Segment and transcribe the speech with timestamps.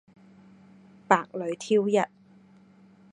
[1.07, 2.03] 百裏挑一